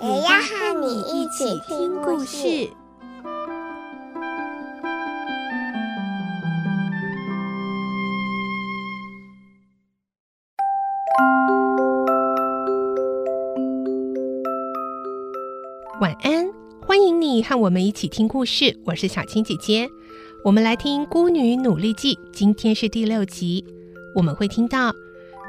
[0.00, 2.70] 也要和你一起听故事。
[16.00, 16.48] 晚安，
[16.86, 18.78] 欢迎你和我们一起听故事。
[18.84, 19.88] 我是小青姐姐，
[20.44, 23.64] 我们来听《孤女努力记》，今天是第六集。
[24.14, 24.92] 我们会听到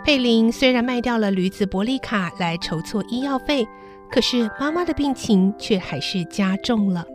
[0.03, 3.67] 佩林虽然卖掉了驴子伯利卡来筹措医药费，
[4.11, 7.05] 可是妈妈的病情却还是加重了。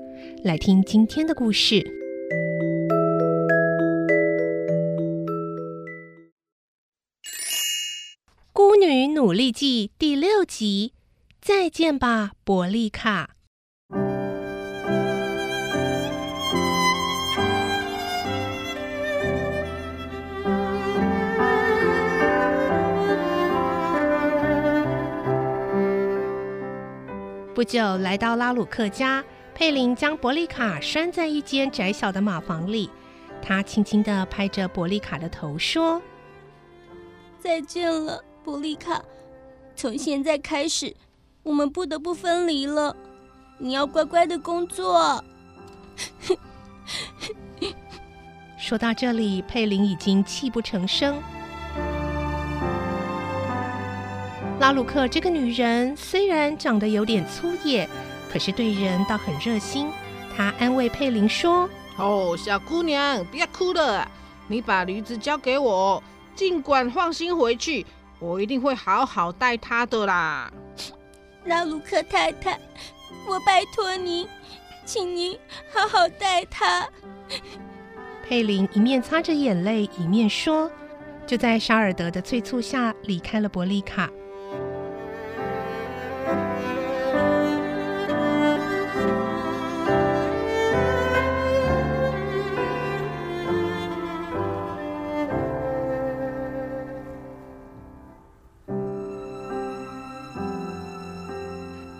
[0.42, 1.76] 来听今天的故事，
[8.52, 10.92] 《孤女努力记》第六集。
[11.40, 13.33] 再见吧，伯利卡。
[27.54, 29.24] 不久，来到拉鲁克家，
[29.54, 32.90] 佩林将伯利卡拴在一间窄小的马房里。
[33.40, 36.02] 他轻轻地拍着伯利卡的头，说
[37.38, 39.00] ：“再见了，伯利卡。
[39.76, 40.92] 从现在开始。”
[41.44, 42.96] 我们不得不分离了，
[43.58, 45.22] 你要乖乖的工作。
[48.58, 51.22] 说到这里，佩林已经泣不成声。
[54.64, 57.86] 拉鲁克这个女人虽然长得有点粗野，
[58.32, 59.90] 可是对人倒很热心。
[60.34, 61.68] 她安慰佩林说
[62.00, 64.10] ：“哦，小姑娘，别哭了，
[64.48, 66.02] 你把驴子交给我，
[66.34, 67.84] 尽管放心回去，
[68.18, 70.50] 我一定会好好待它的啦。”
[71.44, 72.58] 拉鲁克太太，
[73.28, 74.26] 我拜托您，
[74.86, 75.38] 请您
[75.74, 76.88] 好好待他。
[78.26, 80.70] 佩林一面擦着眼泪，一面说
[81.28, 84.08] ：“就在沙尔德的催促下，离开了伯利卡。”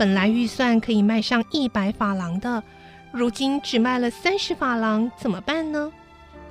[0.05, 2.63] 本来预算可以卖上一百法郎的，
[3.11, 5.91] 如今只卖了三十法郎，怎么办呢？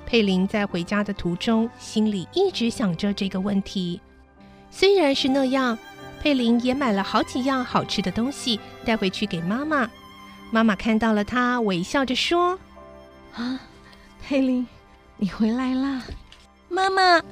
[0.04, 4.00] 佩林在回家的途中，心里一直想着这个问题。
[4.72, 5.78] 虽然是那样，
[6.20, 9.88] 佩林也买了好几样好吃的东西带回去给妈妈。
[10.50, 12.58] 妈妈看到了他，微笑着说
[13.38, 13.60] ：“啊，
[14.26, 14.66] 佩林，
[15.16, 16.02] 你回来啦！
[16.68, 17.22] 妈妈，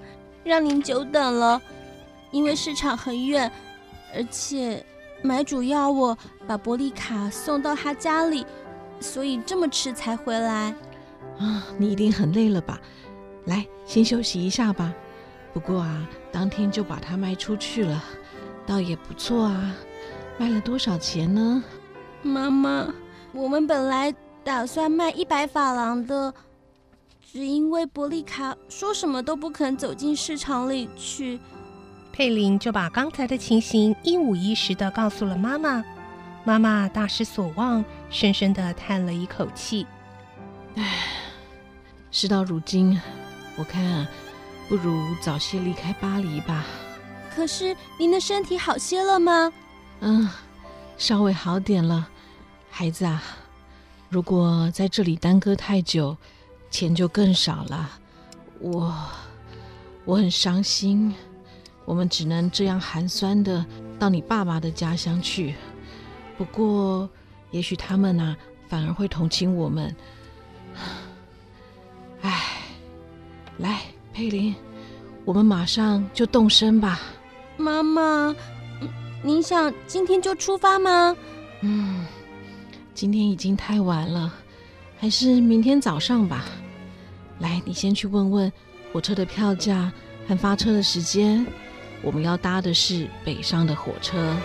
[0.45, 1.61] 让您久等了，
[2.31, 3.51] 因为市场很远，
[4.15, 4.87] 而且……”
[5.23, 6.17] 买主要我
[6.47, 8.45] 把伯利卡送到他家里，
[9.01, 10.75] 所以这么迟才回来。
[11.39, 12.81] 啊，你一定很累了吧？
[13.47, 14.93] 来，先休息一下吧。
[15.53, 18.03] 不过啊，当天就把它卖出去了，
[18.67, 19.75] 倒也不错啊。
[20.39, 21.63] 卖了多少钱呢？
[22.23, 22.93] 妈妈，
[23.33, 26.33] 我们本来打算卖一百法郎的，
[27.21, 31.39] 只因为伯利卡说什么都不肯走进市场里去。
[32.13, 35.83] 佩林就把刚才的情形一五一十地告诉了妈妈。
[36.45, 39.87] 妈妈大失所望，深深地叹了一口气。
[40.75, 41.07] 唉，
[42.11, 43.01] 事到如今，
[43.57, 44.09] 我看啊，
[44.69, 46.65] 不如早些离开巴黎吧。
[47.35, 49.53] 可是您的身体好些了吗？
[50.01, 50.29] 嗯，
[50.99, 52.09] 稍微好点了。
[52.71, 53.23] 孩子啊，
[54.11, 56.17] 如果在这里耽搁太久，
[56.71, 57.91] 钱就更少了。
[58.59, 58.93] 我，
[60.05, 61.15] 我很伤心。
[61.85, 63.65] 我们只能这样寒酸的
[63.99, 65.55] 到你爸爸的家乡去。
[66.39, 67.09] 不过，
[67.51, 68.37] 也许他们呐、啊，
[68.69, 69.95] 反而会同情我们。
[72.23, 72.63] 唉，
[73.59, 73.83] 来，
[74.13, 74.55] 佩林，
[75.25, 77.01] 我们马上就动身吧。
[77.57, 78.35] 妈妈，
[79.23, 81.15] 您想今天就出发吗？
[81.61, 82.07] 嗯，
[82.95, 84.33] 今天已经太晚了，
[84.99, 86.45] 还是明天早上吧。
[87.39, 88.53] 来，你先去问问
[88.93, 89.93] 火车的票价
[90.27, 91.47] 和发车的时间。
[92.03, 94.37] 我们要搭的是北上的火车。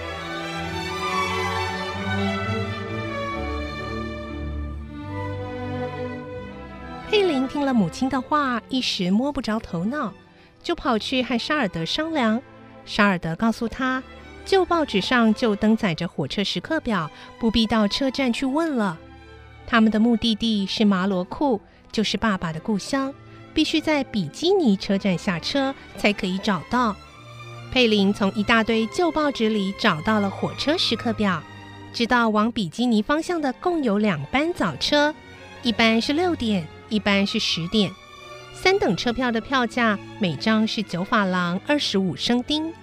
[7.10, 10.14] 佩林听了母亲的话，一时摸不着头脑，
[10.62, 12.42] 就跑去和沙尔德商量。
[12.86, 14.04] 沙尔德告诉他，
[14.46, 18.98] 旧报纸上就登载着火车时刻表，不必到车站去问了。
[19.66, 21.60] 他们的目的地是马罗库，
[21.92, 23.14] 就是爸爸的故乡，
[23.54, 26.96] 必须在比基尼车站下车才可以找到。
[27.72, 31.44] 佩林从一大堆旧报纸里找到了火车时刻表，
[31.94, 35.14] 知道往比基尼方向的共有两班早车，
[35.62, 37.92] 一班是六点，一班是十点。
[38.54, 42.74] 三等车票的票价每张是九法郎二十五生丁。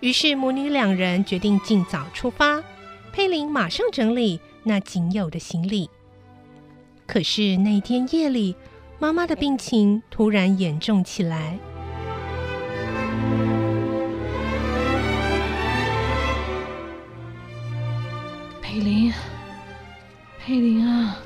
[0.00, 2.62] 于是母女两人决定尽早出发。
[3.12, 5.90] 佩林马上整理那仅有的行李。
[7.06, 8.56] 可是那天夜里，
[8.98, 11.58] 妈妈的病情突然严重起来。
[18.74, 19.12] 佩林，
[20.40, 21.16] 佩林啊！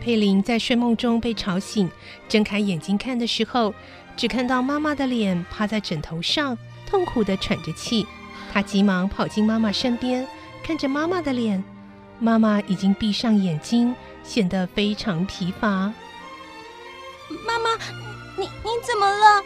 [0.00, 1.90] 佩林在睡梦中被吵醒，
[2.28, 3.74] 睁开眼睛看的时候，
[4.16, 6.56] 只看到妈妈的脸趴在枕头上，
[6.88, 8.06] 痛苦的喘着气。
[8.52, 10.24] 他急忙跑进妈妈身边，
[10.62, 11.64] 看着妈妈的脸，
[12.20, 15.68] 妈妈已经闭上眼睛，显得非常疲乏。
[17.44, 17.70] 妈妈，
[18.36, 19.42] 你你怎么了？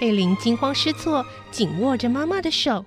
[0.00, 2.84] 佩林惊慌失措，紧握着妈妈的手。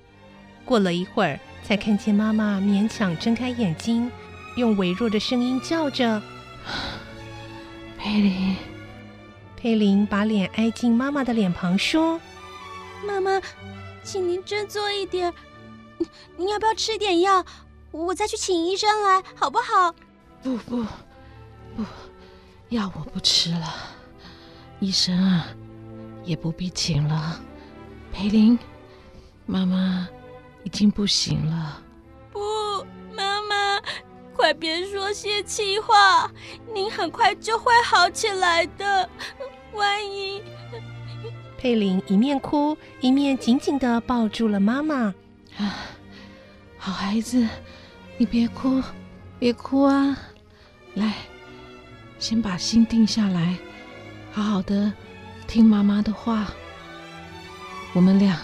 [0.66, 4.12] 过了一会儿，才看见妈妈勉强睁开眼睛，
[4.58, 6.22] 用微弱的声音叫着。
[7.98, 8.56] 佩林，
[9.56, 12.20] 佩林把脸挨近妈妈的脸庞，说
[13.08, 13.42] ：“妈妈，
[14.04, 15.34] 请您振作一点。
[16.36, 17.46] 您要不要吃点药？
[17.92, 19.94] 我再去请医生来，好不好
[20.44, 20.86] ？”“不不
[21.78, 21.86] 不，
[22.70, 23.74] 药我不吃了。
[24.82, 25.48] 医生啊，
[26.26, 27.40] 也不必请了。
[28.12, 28.60] 佩林，
[29.46, 30.10] 妈妈
[30.64, 31.82] 已经不行了。”
[32.32, 32.40] 不，
[33.16, 33.82] 妈妈
[34.36, 36.32] 快别说泄气话！
[36.74, 39.10] 您很快就会好起来的。
[39.74, 40.42] 万一……
[41.58, 45.14] 佩林一面哭一面紧紧的抱住了妈妈。
[45.58, 45.76] 啊，
[46.78, 47.48] 好孩子，
[48.18, 48.82] 你别哭，
[49.40, 50.18] 别哭啊！
[50.96, 51.14] 来，
[52.20, 53.58] 先把心定下来，
[54.32, 54.92] 好好的
[55.48, 56.48] 听妈妈的话。
[57.94, 58.42] 我们俩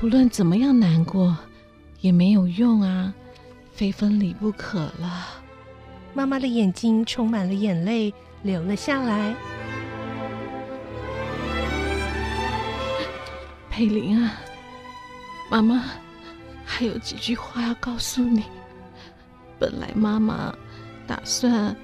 [0.00, 1.36] 不论怎么样难过，
[2.00, 3.12] 也没有用啊。
[3.74, 5.26] 非分离不可了。
[6.14, 8.12] 妈妈的眼睛充满了眼泪，
[8.42, 9.34] 流了下来。
[13.68, 14.32] 佩林啊，
[15.50, 15.84] 妈妈
[16.64, 18.44] 还有几句话要告诉你。
[19.58, 20.50] 本来妈妈
[21.06, 21.76] 打算，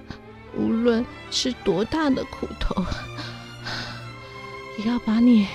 [0.56, 2.82] 无论吃多大的苦头，
[4.78, 5.46] 也要把你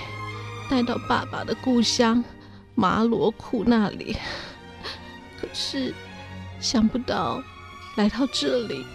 [0.70, 2.22] 带到爸爸的故乡
[2.74, 4.16] 马罗库那里。
[5.40, 5.94] 可是。
[6.60, 7.42] 想不到
[7.96, 8.86] 来到这里，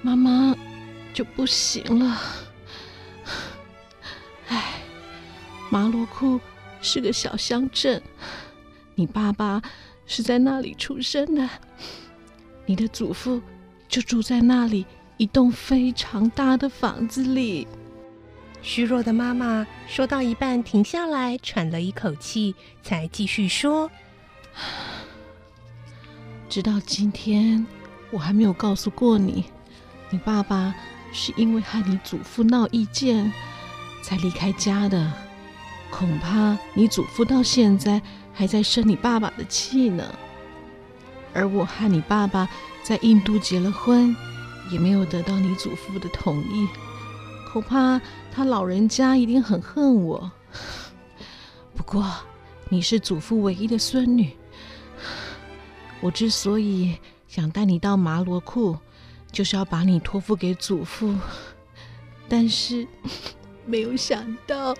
[0.00, 0.56] 妈妈
[1.12, 2.18] 就不行了。
[4.48, 4.80] 唉，
[5.68, 6.40] 马罗库
[6.80, 8.02] 是个小乡镇，
[8.94, 9.60] 你爸爸
[10.06, 11.46] 是在那里出生的，
[12.64, 13.42] 你的祖父
[13.86, 14.86] 就住在那里
[15.18, 17.68] 一栋非常大的房子里。
[18.64, 23.90] 虚弱的妈妈说到一半停下来，喘了一口气，才继续说。
[26.48, 27.66] 直到今天，
[28.10, 29.44] 我还没有告诉过你，
[30.08, 30.74] 你爸爸
[31.12, 33.30] 是因为和你祖父闹意见，
[34.02, 35.12] 才离开家的。
[35.90, 38.00] 恐怕你祖父到现在
[38.32, 40.02] 还在生你爸爸的气呢。
[41.34, 42.48] 而我和你爸爸
[42.82, 44.16] 在印度结了婚，
[44.70, 46.66] 也没有得到你祖父的同意。
[47.54, 48.00] 恐怕
[48.32, 50.28] 他老人家一定很恨我。
[51.76, 52.04] 不过，
[52.68, 54.36] 你是祖父唯一的孙女。
[56.00, 58.76] 我之所以想带你到麻罗库，
[59.30, 61.14] 就是要把你托付给祖父，
[62.28, 62.88] 但是
[63.64, 64.74] 没有想到。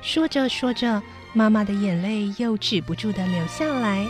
[0.00, 4.06] 说着说着，妈妈的眼泪又止不住的流下来。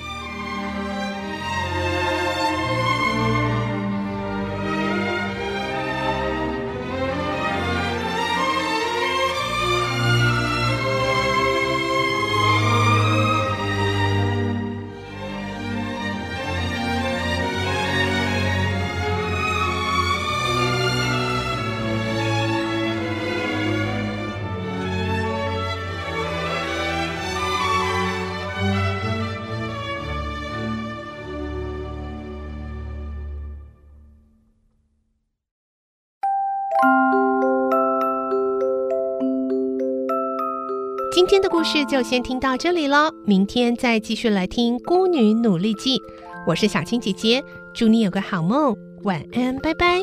[41.14, 45.96] 今天的故事就先听到这里喽，明天再继续来听《孤女努力记》。
[46.44, 47.40] 我是小青姐姐，
[47.72, 50.00] 祝你有个好梦，晚安，拜拜。